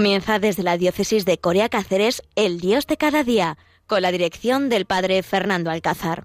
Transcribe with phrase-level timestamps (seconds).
[0.00, 4.70] Comienza desde la diócesis de Corea Cáceres El Dios de cada día, con la dirección
[4.70, 6.24] del padre Fernando Alcázar.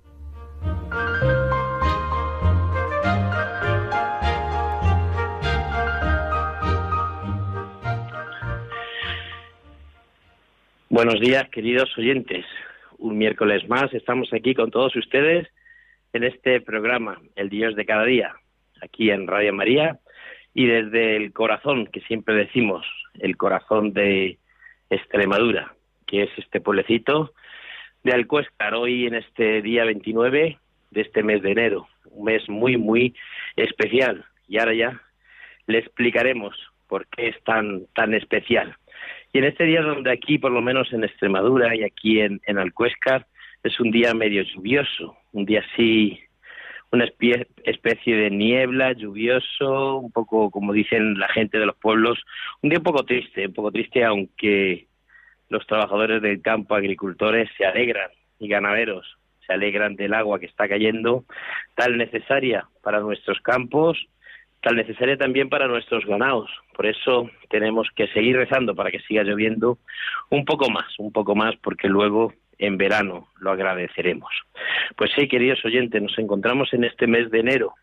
[10.88, 12.46] Buenos días, queridos oyentes.
[12.97, 15.50] Un miércoles más estamos aquí con todos ustedes
[16.14, 18.36] en este programa, El Dios de cada día,
[18.82, 20.00] aquí en Radio María
[20.54, 22.86] y desde el corazón, que siempre decimos,
[23.19, 24.37] el corazón de
[24.89, 25.74] Extremadura,
[26.05, 27.33] que es este pueblecito
[28.04, 30.60] de Alcuéscar, hoy en este día 29
[30.91, 33.16] de este mes de enero, un mes muy, muy
[33.55, 34.25] especial.
[34.47, 35.02] Y ahora ya
[35.66, 36.55] le explicaremos
[36.88, 38.75] por qué es tan, tan especial.
[39.33, 42.59] Y en este día donde aquí, por lo menos en Extremadura y aquí en, en
[42.59, 43.25] Alcuéscar,
[43.63, 46.19] es un día medio lluvioso, un día así,
[46.95, 47.05] una
[47.63, 52.19] especie de niebla, lluvioso, un poco como dicen la gente de los pueblos,
[52.61, 54.87] un día un poco triste, un poco triste, aunque
[55.49, 60.67] los trabajadores del campo, agricultores, se alegran y ganaderos se alegran del agua que está
[60.67, 61.23] cayendo,
[61.75, 64.07] tan necesaria para nuestros campos
[64.65, 66.49] tan necesaria también para nuestros ganados.
[66.75, 69.77] Por eso tenemos que seguir rezando para que siga lloviendo
[70.31, 74.31] un poco más, un poco más, porque luego en verano lo agradeceremos.
[74.95, 77.73] Pues sí, queridos oyentes, nos encontramos en este mes de enero,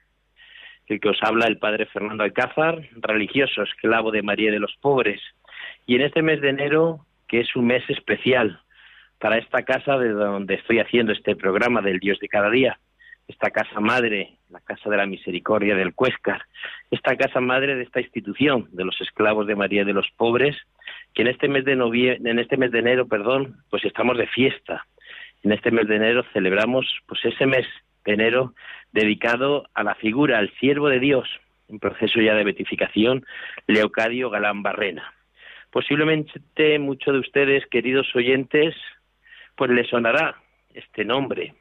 [0.86, 5.20] el que os habla el padre Fernando Alcázar, religioso, esclavo de María de los Pobres.
[5.86, 8.60] Y en este mes de enero, que es un mes especial
[9.18, 12.78] para esta casa de donde estoy haciendo este programa del Dios de cada día,
[13.28, 16.42] esta casa madre, la Casa de la Misericordia del Cuéscar,
[16.90, 20.56] esta casa madre de esta institución de los esclavos de María de los Pobres,
[21.14, 24.86] que en este mes de en este mes de enero, perdón, pues estamos de fiesta.
[25.42, 27.66] En este mes de enero celebramos pues ese mes
[28.04, 28.54] de enero
[28.92, 31.28] dedicado a la figura, al siervo de Dios,
[31.68, 33.24] en proceso ya de beatificación,
[33.66, 35.12] Leocadio Galán Barrena.
[35.70, 38.74] Posiblemente muchos de ustedes, queridos oyentes,
[39.56, 40.36] pues les sonará
[40.74, 41.54] este nombre,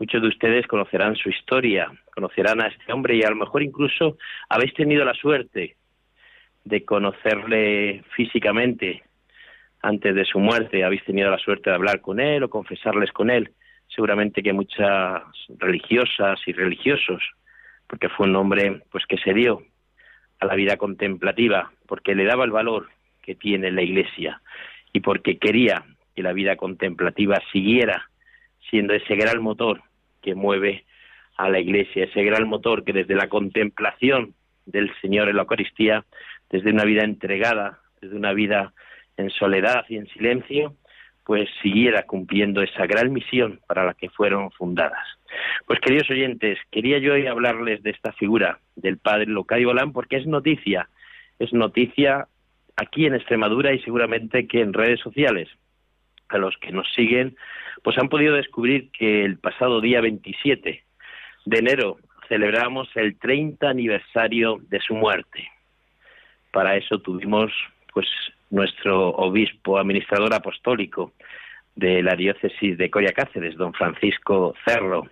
[0.00, 4.16] Muchos de ustedes conocerán su historia, conocerán a este hombre y a lo mejor incluso
[4.48, 5.76] habéis tenido la suerte
[6.64, 9.02] de conocerle físicamente
[9.82, 13.30] antes de su muerte, habéis tenido la suerte de hablar con él o confesarles con
[13.30, 13.50] él.
[13.88, 15.22] Seguramente que muchas
[15.58, 17.22] religiosas y religiosos,
[17.86, 19.62] porque fue un hombre pues que se dio
[20.38, 22.88] a la vida contemplativa, porque le daba el valor
[23.22, 24.40] que tiene la Iglesia
[24.92, 25.84] y porque quería
[26.14, 28.08] que la vida contemplativa siguiera
[28.68, 29.82] siendo ese gran motor
[30.22, 30.84] que mueve
[31.36, 34.34] a la Iglesia, ese gran motor que desde la contemplación
[34.66, 36.04] del Señor en la Eucaristía,
[36.50, 38.72] desde una vida entregada, desde una vida
[39.16, 40.74] en soledad y en silencio,
[41.24, 45.06] pues siguiera cumpliendo esa gran misión para la que fueron fundadas.
[45.66, 50.16] Pues queridos oyentes, quería yo hoy hablarles de esta figura del padre Locadio Galán porque
[50.16, 50.88] es noticia,
[51.38, 52.26] es noticia
[52.76, 55.48] aquí en Extremadura y seguramente que en redes sociales.
[56.28, 57.36] A los que nos siguen
[57.82, 60.84] pues han podido descubrir que el pasado día 27
[61.44, 65.48] de enero celebramos el 30 aniversario de su muerte.
[66.52, 67.52] Para eso tuvimos
[67.92, 68.06] pues
[68.50, 71.12] nuestro obispo administrador apostólico
[71.76, 75.08] de la diócesis de Coria Cáceres, don Francisco Cerro,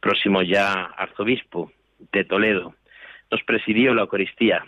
[0.00, 1.72] próximo ya arzobispo
[2.12, 2.74] de Toledo,
[3.30, 4.64] nos presidió la Eucaristía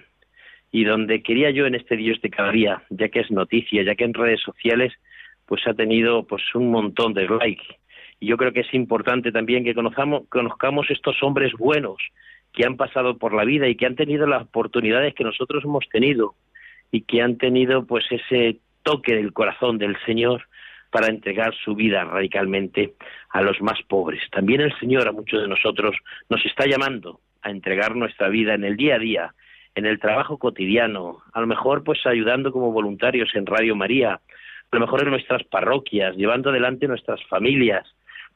[0.72, 3.94] y donde quería yo en este Dios de cada día, ya que es noticia, ya
[3.94, 4.92] que en redes sociales
[5.47, 7.66] pues ha tenido pues un montón de likes.
[8.21, 11.97] Y yo creo que es importante también que conozcamos, conozcamos estos hombres buenos
[12.53, 15.88] que han pasado por la vida y que han tenido las oportunidades que nosotros hemos
[15.88, 16.34] tenido
[16.91, 20.43] y que han tenido pues ese toque del corazón del Señor
[20.91, 22.94] para entregar su vida radicalmente
[23.31, 24.22] a los más pobres.
[24.31, 25.97] También el Señor a muchos de nosotros
[26.28, 29.34] nos está llamando a entregar nuestra vida en el día a día,
[29.74, 34.77] en el trabajo cotidiano, a lo mejor pues ayudando como voluntarios en Radio María, a
[34.77, 37.86] lo mejor en nuestras parroquias, llevando adelante nuestras familias,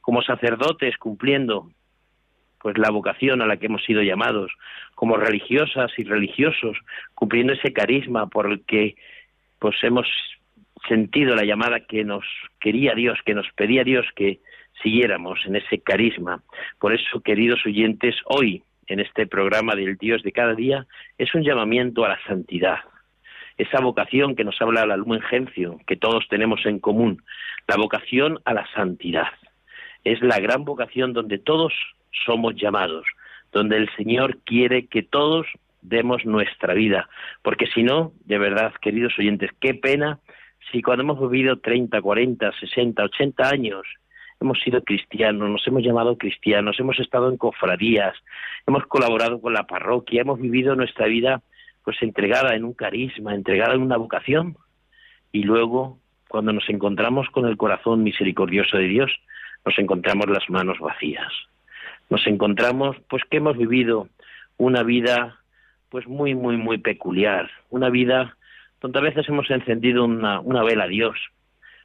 [0.01, 1.69] como sacerdotes cumpliendo
[2.65, 4.51] pues la vocación a la que hemos sido llamados,
[4.95, 6.75] como religiosas y religiosos,
[7.13, 8.95] cumpliendo ese carisma por el que
[9.59, 10.07] pues hemos
[10.87, 12.25] sentido la llamada que nos
[12.59, 14.39] quería Dios, que nos pedía Dios que
[14.81, 16.41] siguiéramos en ese carisma.
[16.79, 20.87] Por eso, queridos oyentes, hoy en este programa del Dios de cada día
[21.19, 22.79] es un llamamiento a la santidad,
[23.59, 25.21] esa vocación que nos habla la Lumen
[25.85, 27.21] que todos tenemos en común,
[27.67, 29.27] la vocación a la santidad.
[30.03, 31.71] Es la gran vocación donde todos
[32.25, 33.05] somos llamados,
[33.51, 35.47] donde el Señor quiere que todos
[35.81, 37.09] demos nuestra vida,
[37.41, 40.19] porque si no, de verdad, queridos oyentes, qué pena
[40.71, 43.85] si cuando hemos vivido 30, 40, 60, 80 años
[44.41, 48.15] hemos sido cristianos, nos hemos llamado cristianos, hemos estado en cofradías,
[48.67, 51.41] hemos colaborado con la parroquia, hemos vivido nuestra vida
[51.83, 54.57] pues entregada en un carisma, entregada en una vocación,
[55.31, 59.11] y luego cuando nos encontramos con el corazón misericordioso de Dios,
[59.63, 61.31] nos encontramos las manos vacías.
[62.09, 64.07] Nos encontramos pues que hemos vivido
[64.57, 65.39] una vida
[65.89, 68.35] pues muy muy muy peculiar, una vida
[68.81, 71.17] donde a veces hemos encendido una, vela a Dios,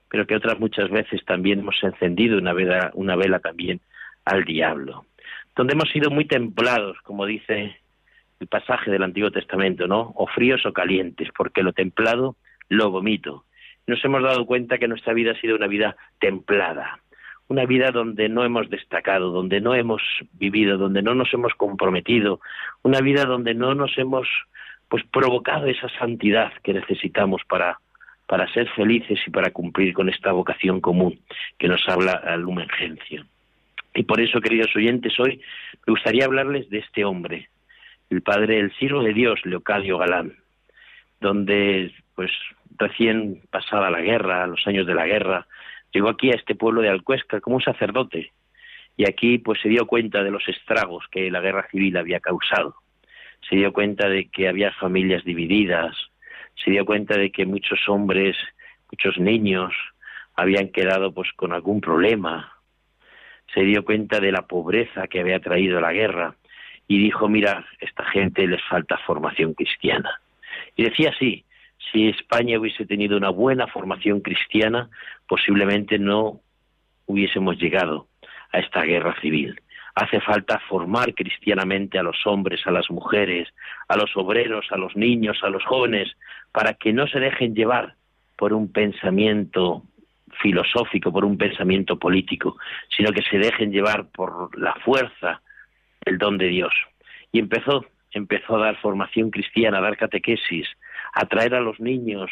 [0.09, 3.81] pero que otras muchas veces también hemos encendido una vela, una vela también
[4.25, 5.07] al diablo,
[5.57, 7.77] donde hemos sido muy templados, como dice
[8.41, 10.13] el pasaje del Antiguo Testamento, ¿no?
[10.17, 12.37] O fríos o calientes, porque lo templado
[12.69, 13.45] lo vomito.
[13.87, 17.01] Nos hemos dado cuenta que nuestra vida ha sido una vida templada,
[17.51, 20.01] una vida donde no hemos destacado, donde no hemos
[20.35, 22.41] vivido, donde no nos hemos comprometido,
[22.83, 24.29] una vida donde no nos hemos
[24.89, 27.79] pues provocado esa santidad que necesitamos para
[28.27, 31.19] para ser felices y para cumplir con esta vocación común
[31.59, 33.27] que nos habla Lumen Gentium.
[33.93, 35.41] Y por eso, queridos oyentes, hoy
[35.85, 37.49] me gustaría hablarles de este hombre,
[38.09, 40.37] el padre, el siervo de Dios, Leocadio Galán,
[41.21, 42.31] donde, pues,
[42.79, 45.49] recién pasada la guerra, los años de la guerra,
[45.93, 48.33] llegó aquí a este pueblo de Alcuesca como un sacerdote
[49.01, 52.75] y aquí, pues, se dio cuenta de los estragos que la guerra civil había causado.
[53.49, 55.97] Se dio cuenta de que había familias divididas,
[56.63, 58.37] se dio cuenta de que muchos hombres,
[58.93, 59.73] muchos niños
[60.37, 62.53] habían quedado pues con algún problema.
[63.55, 66.35] Se dio cuenta de la pobreza que había traído la guerra
[66.87, 70.21] y dijo, mira, esta gente les falta formación cristiana.
[70.77, 71.45] Y decía así,
[71.91, 74.91] si España hubiese tenido una buena formación cristiana,
[75.27, 76.41] posiblemente no
[77.07, 78.07] hubiésemos llegado
[78.53, 79.61] a esta guerra civil.
[79.95, 83.49] Hace falta formar cristianamente a los hombres, a las mujeres,
[83.89, 86.17] a los obreros, a los niños, a los jóvenes,
[86.53, 87.95] para que no se dejen llevar
[88.37, 89.83] por un pensamiento
[90.41, 92.57] filosófico, por un pensamiento político,
[92.97, 95.43] sino que se dejen llevar por la fuerza
[96.05, 96.73] del don de Dios.
[97.33, 100.69] Y empezó, empezó a dar formación cristiana, a dar catequesis,
[101.13, 102.31] a traer a los niños,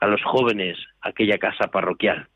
[0.00, 2.28] a los jóvenes a aquella casa parroquial.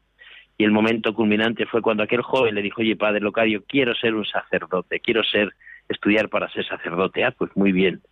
[0.59, 4.15] Y el momento culminante fue cuando aquel joven le dijo, oye, padre Locadio, quiero ser
[4.15, 5.55] un sacerdote, quiero ser,
[5.89, 7.25] estudiar para ser sacerdote.
[7.25, 8.03] Ah, pues muy bien,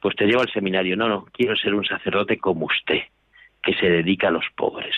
[0.00, 0.96] pues te llevo al seminario.
[0.96, 3.02] No, no, quiero ser un sacerdote como usted,
[3.62, 4.94] que se dedica a los pobres.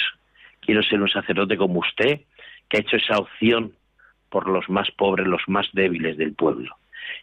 [0.60, 2.20] Quiero ser un sacerdote como usted,
[2.68, 3.72] que ha hecho esa opción
[4.30, 6.76] por los más pobres, los más débiles del pueblo.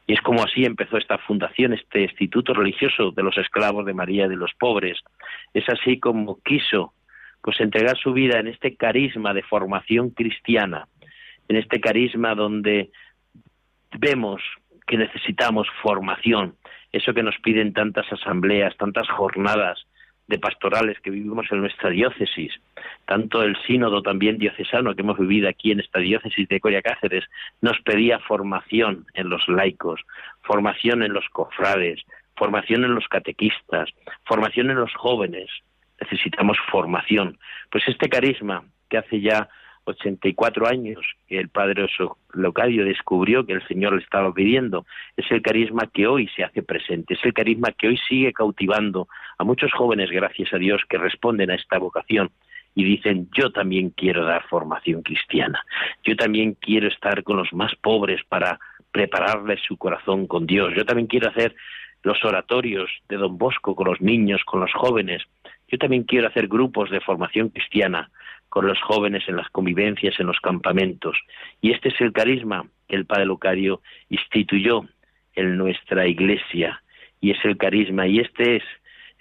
[0.08, 4.28] Y es como así empezó esta fundación, este instituto religioso de los esclavos de María
[4.28, 5.00] de los pobres.
[5.54, 6.94] Es así como quiso
[7.42, 10.88] pues entregar su vida en este carisma de formación cristiana,
[11.48, 12.92] en este carisma donde
[13.98, 14.42] vemos
[14.86, 16.56] que necesitamos formación,
[16.92, 19.86] eso que nos piden tantas asambleas, tantas jornadas
[20.28, 22.54] de pastorales que vivimos en nuestra diócesis,
[23.06, 27.26] tanto el sínodo también diocesano que hemos vivido aquí en esta diócesis de Coria Cáceres,
[27.62, 30.02] nos pedía formación en los laicos,
[30.42, 32.02] formación en los cofrades,
[32.36, 33.90] formación en los catequistas,
[34.26, 35.50] formación en los jóvenes,
[36.00, 37.38] necesitamos formación.
[37.70, 39.50] Pues este carisma que hace ya
[39.86, 41.88] 84 años que el padre
[42.34, 44.86] Locadio descubrió que el Señor le estaba pidiendo,
[45.18, 49.08] es el carisma que hoy se hace presente, es el carisma que hoy sigue cautivando
[49.38, 52.32] a muchos jóvenes, gracias a Dios, que responden a esta vocación
[52.74, 55.64] y dicen, yo también quiero dar formación cristiana,
[56.04, 58.60] yo también quiero estar con los más pobres para
[58.92, 61.56] prepararles su corazón con Dios, yo también quiero hacer
[62.04, 65.24] los oratorios de Don Bosco con los niños, con los jóvenes,
[65.68, 68.10] yo también quiero hacer grupos de formación cristiana
[68.52, 71.18] con los jóvenes en las convivencias, en los campamentos.
[71.62, 74.84] Y este es el carisma que el Padre Lucario instituyó
[75.36, 76.84] en nuestra iglesia.
[77.22, 78.64] Y es el carisma, y este es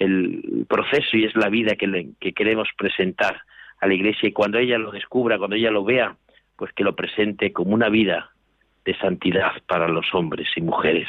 [0.00, 3.42] el proceso y es la vida que, que queremos presentar
[3.80, 4.28] a la iglesia.
[4.28, 6.16] Y cuando ella lo descubra, cuando ella lo vea,
[6.56, 8.32] pues que lo presente como una vida
[8.84, 11.08] de santidad para los hombres y mujeres.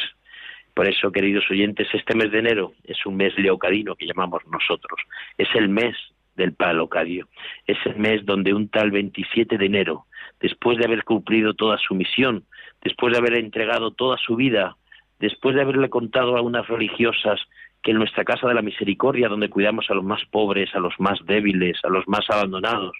[0.76, 5.02] Por eso, queridos oyentes, este mes de enero es un mes leocadino que llamamos nosotros.
[5.40, 5.96] Es el mes
[6.42, 7.28] del palocadio.
[7.68, 10.06] Es el mes donde un tal 27 de enero,
[10.40, 12.44] después de haber cumplido toda su misión,
[12.84, 14.76] después de haber entregado toda su vida,
[15.20, 17.40] después de haberle contado a unas religiosas
[17.84, 20.94] que en nuestra casa de la misericordia, donde cuidamos a los más pobres, a los
[21.00, 22.94] más débiles, a los más abandonados,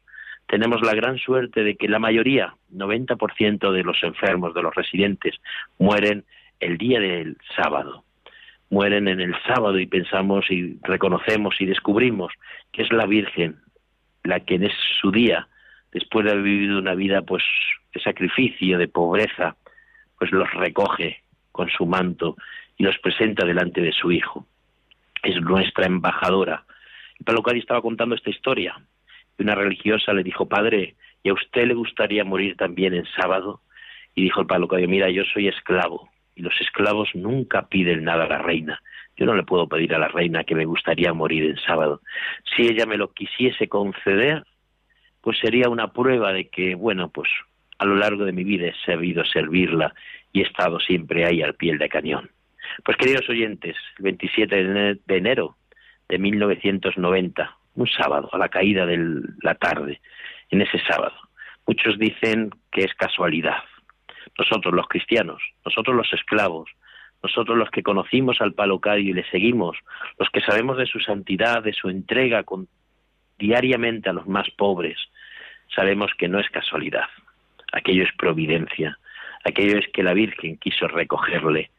[0.48, 5.36] tenemos la gran suerte de que la mayoría, 90% de los enfermos, de los residentes,
[5.80, 6.26] mueren
[6.60, 8.04] el día del sábado.
[8.72, 12.32] Mueren en el sábado y pensamos y reconocemos y descubrimos
[12.72, 13.58] que es la Virgen
[14.24, 15.50] la que en su día,
[15.92, 17.44] después de haber vivido una vida pues
[17.94, 19.58] de sacrificio, de pobreza,
[20.18, 22.38] pues los recoge con su manto
[22.78, 24.48] y los presenta delante de su hijo.
[25.22, 26.64] Es nuestra embajadora.
[27.20, 28.80] Y Palocari estaba contando esta historia.
[29.38, 33.62] Y una religiosa le dijo, padre, ¿y a usted le gustaría morir también en sábado?
[34.16, 36.10] Y dijo el Palocario, mira, yo soy esclavo
[36.42, 38.82] los esclavos nunca piden nada a la reina,
[39.18, 42.02] Yo no le puedo pedir a la reina que me gustaría morir en sábado.
[42.56, 44.44] Si ella me lo quisiese conceder,
[45.22, 47.30] pues sería una prueba de que, bueno, pues
[47.78, 49.94] a lo largo de mi vida he sabido servirla
[50.34, 52.32] y he estado siempre ahí al pie de cañón.
[52.84, 54.56] Pues queridos oyentes, el 27
[55.06, 55.56] de enero
[56.10, 60.02] de 1990, un sábado, a la caída de la tarde,
[60.50, 61.16] en ese sábado,
[61.66, 63.64] muchos dicen que es casualidad.
[64.42, 66.68] Nosotros los cristianos, nosotros los esclavos,
[67.22, 69.78] nosotros los que conocimos al Palocario y le seguimos,
[70.18, 72.44] los que sabemos de su santidad, de su entrega
[73.38, 74.98] diariamente a los más pobres,
[75.76, 77.06] sabemos que no es casualidad,
[77.72, 78.98] aquello es providencia,
[79.44, 81.70] aquello es que la Virgen quiso recogerle,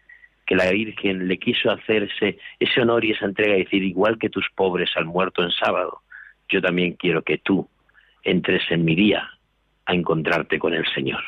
[0.47, 4.31] que la Virgen le quiso hacerse ese honor y esa entrega y decir, igual que
[4.31, 6.03] tus pobres han muerto en sábado,
[6.49, 7.69] yo también quiero que tú
[8.23, 9.29] entres en mi día
[9.87, 11.23] a encontrarte con el Señor.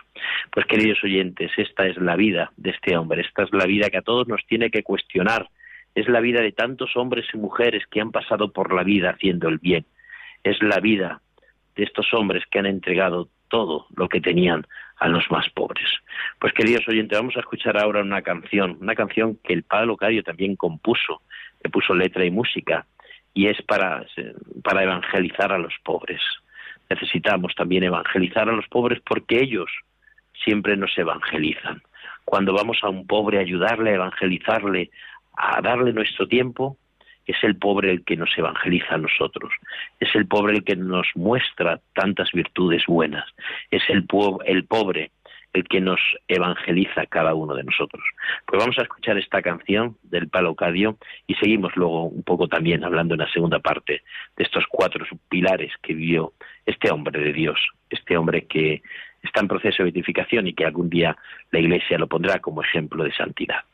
[0.51, 3.99] Pues queridos oyentes, esta es la vida de este hombre, esta es la vida que
[3.99, 5.49] a todos nos tiene que cuestionar,
[5.95, 9.49] es la vida de tantos hombres y mujeres que han pasado por la vida haciendo
[9.49, 9.85] el bien,
[10.43, 11.21] es la vida
[11.77, 14.67] de estos hombres que han entregado todo lo que tenían
[14.99, 15.89] a los más pobres.
[16.39, 20.23] Pues queridos oyentes, vamos a escuchar ahora una canción, una canción que el Padre Locario
[20.23, 21.23] también compuso,
[21.63, 22.87] le puso letra y música,
[23.33, 24.07] y es para,
[24.63, 26.21] para evangelizar a los pobres.
[26.91, 29.71] Necesitamos también evangelizar a los pobres porque ellos
[30.45, 31.83] siempre nos evangelizan.
[32.25, 34.91] Cuando vamos a un pobre a ayudarle, a evangelizarle,
[35.37, 36.77] a darle nuestro tiempo,
[37.27, 39.53] es el pobre el que nos evangeliza a nosotros,
[39.99, 43.25] es el pobre el que nos muestra tantas virtudes buenas,
[43.71, 44.07] es el,
[44.47, 45.11] el pobre
[45.55, 48.03] el que nos evangeliza cada uno de nosotros.
[48.45, 53.15] Pues vamos a escuchar esta canción del Palocadio y seguimos luego un poco también hablando
[53.15, 54.03] en la segunda parte
[54.37, 56.33] de estos cuatro pilares que vivió
[56.67, 57.59] este hombre de Dios,
[57.89, 58.83] este hombre que
[59.23, 61.17] está en proceso de beatificación y que algún día
[61.53, 63.65] la Iglesia lo pondrá como ejemplo de santidad.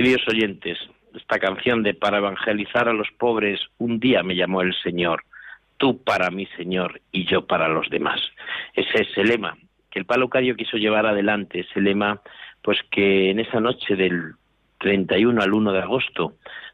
[0.00, 0.78] Queridos oyentes,
[1.14, 5.24] esta canción de Para evangelizar a los pobres, un día me llamó el Señor,
[5.76, 8.18] tú para mí, Señor, y yo para los demás.
[8.72, 9.58] Ese es el lema
[9.90, 12.22] que el Palo Cario quiso llevar adelante, ese lema,
[12.62, 14.36] pues que en esa noche del
[14.78, 16.32] 31 al 1 de agosto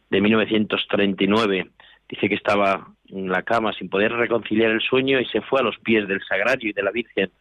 [0.09, 1.67] de 1939
[2.09, 5.65] dice que estaba en la cama sin poder reconciliar el sueño y se fue a
[5.65, 7.33] los pies del Sagrario y de la Virgen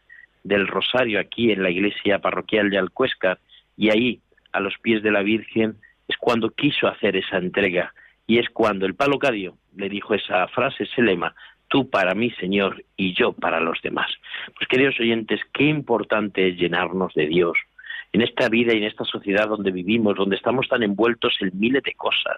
[0.43, 3.37] del Rosario aquí en la iglesia parroquial de Alcuéscar
[3.77, 4.19] y ahí
[4.55, 5.75] a los pies de la Virgen
[6.07, 7.93] es cuando quiso hacer esa entrega
[8.27, 11.35] y es cuando el palocadio le dijo esa frase, ese lema,
[11.67, 14.09] tú para mí, Señor, y yo para los demás.
[14.55, 17.57] Pues queridos oyentes, qué importante es llenarnos de Dios
[18.13, 21.83] en esta vida y en esta sociedad donde vivimos, donde estamos tan envueltos en miles
[21.83, 22.37] de cosas,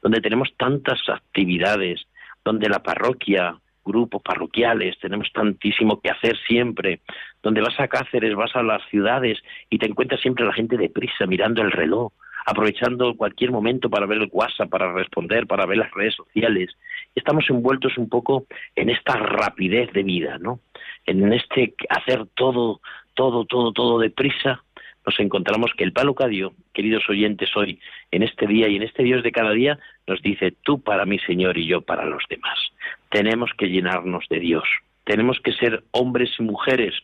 [0.00, 2.06] donde tenemos tantas actividades,
[2.44, 3.56] donde la parroquia,
[3.86, 7.00] grupos parroquiales, tenemos tantísimo que hacer siempre,
[7.42, 9.38] donde vas a Cáceres, vas a las ciudades
[9.70, 12.12] y te encuentras siempre la gente deprisa mirando el reloj,
[12.44, 16.70] aprovechando cualquier momento para ver el WhatsApp, para responder, para ver las redes sociales.
[17.14, 20.60] Estamos envueltos un poco en esta rapidez de vida, ¿no?
[21.06, 22.80] En este hacer todo,
[23.14, 24.62] todo, todo, todo deprisa,
[25.06, 27.78] nos encontramos que el Palo Cadio, queridos oyentes, hoy,
[28.10, 31.20] en este día y en este Dios de cada día, nos dice, tú para mí,
[31.20, 32.58] Señor, y yo para los demás.
[33.08, 34.64] Tenemos que llenarnos de Dios.
[35.04, 36.94] Tenemos que ser hombres y mujeres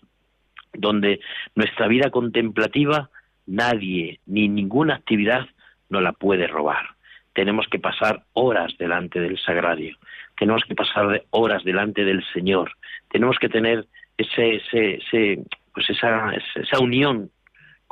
[0.75, 1.21] donde
[1.55, 3.11] nuestra vida contemplativa
[3.47, 5.47] nadie ni ninguna actividad
[5.89, 6.97] no la puede robar.
[7.35, 9.97] Tenemos que pasar horas delante del sagrario,
[10.37, 12.73] tenemos que pasar horas delante del Señor,
[13.11, 13.87] tenemos que tener
[14.19, 15.39] ese, ese,
[15.73, 17.31] pues esa, esa unión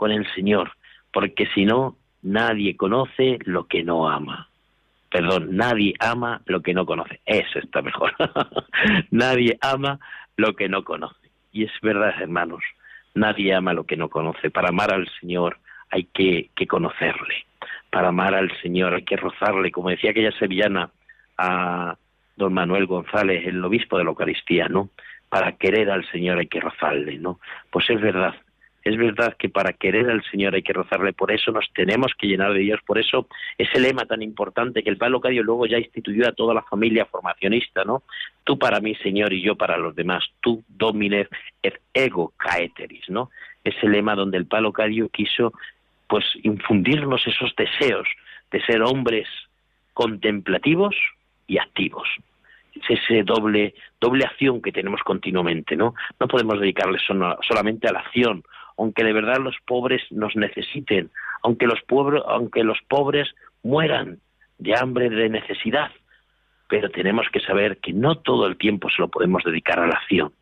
[0.00, 0.72] con el Señor,
[1.12, 4.48] porque si no, nadie conoce lo que no ama.
[5.10, 7.20] Perdón, nadie ama lo que no conoce.
[7.26, 8.14] Eso está mejor.
[9.10, 10.00] nadie ama
[10.38, 11.28] lo que no conoce.
[11.52, 12.62] Y es verdad, hermanos,
[13.14, 14.50] nadie ama lo que no conoce.
[14.50, 15.58] Para amar al Señor
[15.90, 17.44] hay que, que conocerle.
[17.90, 20.88] Para amar al Señor hay que rozarle, como decía aquella sevillana
[21.36, 21.94] a
[22.36, 24.88] don Manuel González, el obispo de la Eucaristía, ¿no?
[25.28, 27.38] Para querer al Señor hay que rozarle, ¿no?
[27.70, 28.34] Pues es verdad,
[28.82, 32.26] es verdad que para querer al Señor hay que rozarle, por eso nos tenemos que
[32.26, 33.26] llenar de Dios, por eso
[33.58, 37.04] ese lema tan importante que el Padre Locadio luego ya instituyó a toda la familia
[37.04, 38.02] formacionista, ¿no?
[38.44, 41.28] Tú para mí, Señor, y yo para los demás, tú domines
[41.62, 43.30] et ego caeteris, ¿no?
[43.62, 45.52] Ese lema donde el Padre Locadio quiso
[46.08, 48.08] pues infundirnos esos deseos
[48.50, 49.28] de ser hombres
[49.92, 50.96] contemplativos
[51.46, 52.08] y activos.
[52.74, 55.94] Es ese doble, doble acción que tenemos continuamente, ¿no?
[56.18, 56.98] No podemos dedicarle
[57.42, 58.42] solamente a la acción
[58.80, 61.10] aunque de verdad los pobres nos necesiten,
[61.42, 61.80] aunque los,
[62.26, 63.28] aunque los pobres
[63.62, 64.20] mueran
[64.56, 65.90] de hambre, de necesidad.
[66.66, 69.96] Pero tenemos que saber que no todo el tiempo se lo podemos dedicar a la
[69.96, 70.32] acción.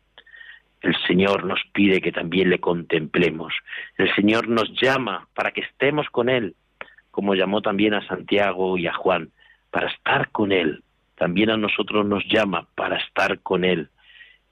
[0.81, 3.53] El Señor nos pide que también le contemplemos.
[3.97, 6.55] El Señor nos llama para que estemos con Él,
[7.11, 9.31] como llamó también a Santiago y a Juan,
[9.69, 10.81] para estar con Él.
[11.17, 13.89] También a nosotros nos llama para estar con Él.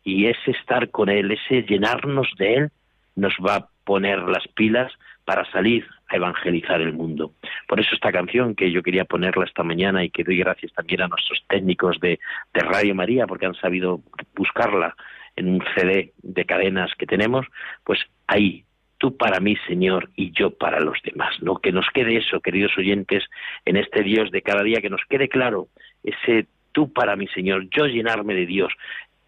[0.03, 2.71] Y ese estar con Él, ese llenarnos de Él,
[3.15, 4.91] nos va poner las pilas
[5.23, 7.31] para salir a evangelizar el mundo.
[7.69, 11.01] Por eso esta canción que yo quería ponerla esta mañana y que doy gracias también
[11.01, 12.19] a nuestros técnicos de,
[12.53, 14.01] de Radio María porque han sabido
[14.35, 14.93] buscarla
[15.37, 17.45] en un CD de cadenas que tenemos,
[17.85, 18.65] pues ahí,
[18.97, 21.57] tú para mí, Señor, y yo para los demás, ¿no?
[21.57, 23.23] Que nos quede eso, queridos oyentes,
[23.63, 25.67] en este Dios de cada día, que nos quede claro
[26.03, 28.71] ese tú para mí, Señor, yo llenarme de Dios,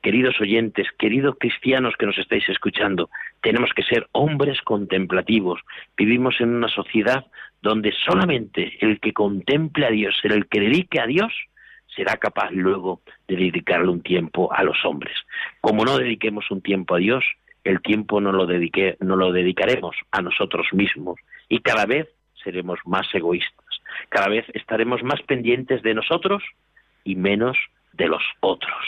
[0.02, 3.10] queridos oyentes, queridos cristianos que nos estáis escuchando,
[3.42, 5.60] tenemos que ser hombres contemplativos.
[5.98, 7.26] Vivimos en una sociedad
[7.62, 11.34] donde solamente el que contemple a Dios, el que dedique a Dios,
[11.94, 15.16] será capaz luego de dedicarle un tiempo a los hombres.
[15.60, 17.26] Como no dediquemos un tiempo a Dios,
[17.64, 22.08] el tiempo no lo, dedique, no lo dedicaremos a nosotros mismos y cada vez
[22.44, 23.66] seremos más egoístas.
[24.08, 26.42] Cada vez estaremos más pendientes de nosotros
[27.04, 27.58] y menos
[27.94, 28.86] de los otros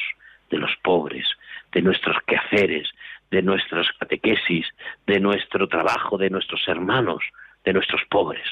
[0.52, 1.26] de los pobres,
[1.72, 2.90] de nuestros quehaceres,
[3.32, 4.68] de nuestras catequesis,
[5.08, 7.24] de nuestro trabajo, de nuestros hermanos,
[7.64, 8.46] de nuestros pobres.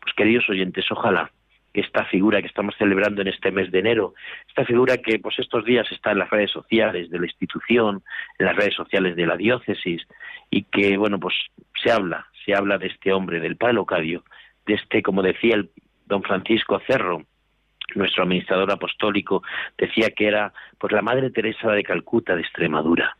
[0.00, 1.30] Pues queridos oyentes, ojalá
[1.74, 4.14] que esta figura que estamos celebrando en este mes de enero,
[4.48, 8.02] esta figura que pues estos días está en las redes sociales de la institución,
[8.38, 10.02] en las redes sociales de la diócesis
[10.50, 11.34] y que bueno, pues
[11.82, 14.24] se habla, se habla de este hombre del Padre Locadio,
[14.66, 15.70] de este como decía el
[16.06, 17.22] don Francisco Cerro,
[17.94, 19.42] nuestro administrador apostólico
[19.76, 23.16] decía que era pues la Madre Teresa de Calcuta de Extremadura.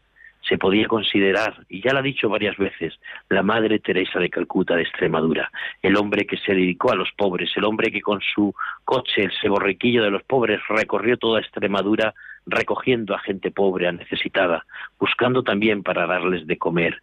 [0.48, 4.74] Se podía considerar, y ya lo ha dicho varias veces, la Madre Teresa de Calcuta
[4.74, 5.50] de Extremadura,
[5.82, 8.54] el hombre que se dedicó a los pobres, el hombre que con su
[8.84, 12.14] coche, el borriquillo de los pobres, recorrió toda Extremadura
[12.46, 14.64] recogiendo a gente pobre, a necesitada,
[14.98, 17.02] buscando también para darles de comer,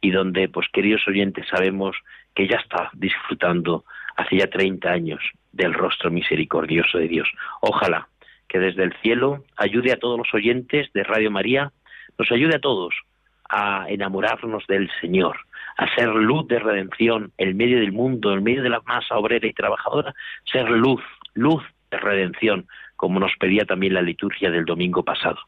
[0.00, 1.96] y donde, pues queridos oyentes, sabemos
[2.34, 3.84] que ya está disfrutando
[4.18, 5.20] hace ya 30 años
[5.52, 7.28] del rostro misericordioso de Dios.
[7.60, 8.08] Ojalá
[8.48, 11.70] que desde el cielo ayude a todos los oyentes de Radio María,
[12.18, 12.94] nos ayude a todos
[13.48, 15.36] a enamorarnos del Señor,
[15.76, 19.46] a ser luz de redención en medio del mundo, en medio de la masa obrera
[19.46, 20.12] y trabajadora,
[20.50, 21.00] ser luz,
[21.34, 25.38] luz de redención, como nos pedía también la liturgia del domingo pasado.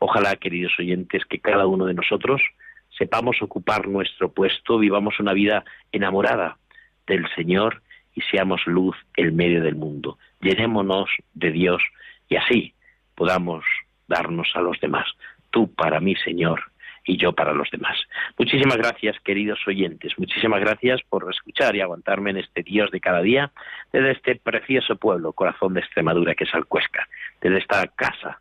[0.00, 2.42] Ojalá, queridos oyentes, que cada uno de nosotros
[2.98, 6.58] sepamos ocupar nuestro puesto, vivamos una vida enamorada
[7.06, 7.80] del Señor
[8.18, 10.18] y seamos luz en medio del mundo.
[10.40, 11.80] Llenémonos de Dios
[12.28, 12.74] y así
[13.14, 13.64] podamos
[14.08, 15.06] darnos a los demás.
[15.50, 16.60] Tú para mí, Señor,
[17.06, 17.96] y yo para los demás.
[18.36, 20.14] Muchísimas gracias, queridos oyentes.
[20.18, 23.52] Muchísimas gracias por escuchar y aguantarme en este Dios de cada día
[23.92, 27.06] desde este precioso pueblo, corazón de Extremadura, que es Alcuesca,
[27.40, 28.40] desde esta casa,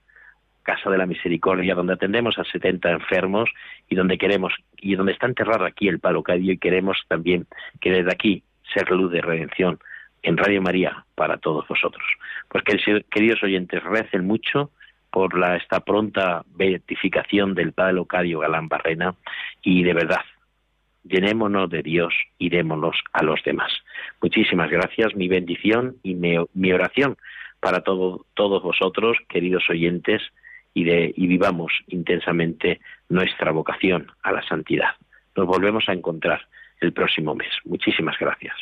[0.63, 3.47] Casa de la Misericordia, donde atendemos a 70 enfermos
[3.87, 7.45] y donde queremos, y donde está enterrado aquí el palo cadio y queremos también
[7.79, 9.79] que desde aquí ser luz de redención
[10.23, 12.05] en Radio María para todos vosotros.
[12.49, 14.71] Pues que, queridos oyentes, recen mucho
[15.11, 19.15] por la, esta pronta beatificación del Padre Locadio Galán Barrena
[19.61, 20.21] y de verdad,
[21.03, 23.71] llenémonos de Dios y démonos a los demás.
[24.21, 27.17] Muchísimas gracias, mi bendición y mi, oración
[27.59, 30.21] para todos vosotros, queridos oyentes,
[30.73, 34.91] y, de, y vivamos intensamente nuestra vocación a la santidad.
[35.35, 36.47] Nos volvemos a encontrar
[36.81, 37.51] el próximo mes.
[37.65, 38.55] Muchísimas gracias.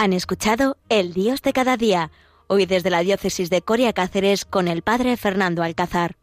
[0.00, 2.12] Han escuchado El Dios de cada día,
[2.48, 6.16] hoy desde la diócesis de Coria Cáceres con el padre Fernando Alcázar.